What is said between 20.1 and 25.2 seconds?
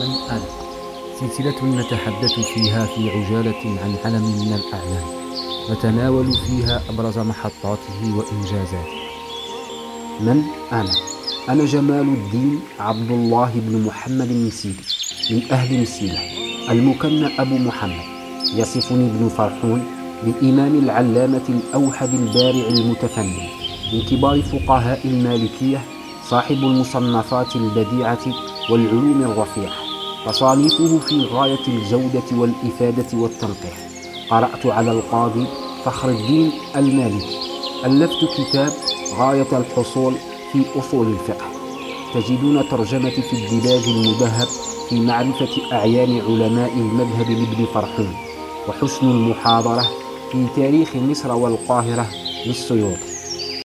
بالإمام العلامة الأوحد البارع المتفنن من كبار فقهاء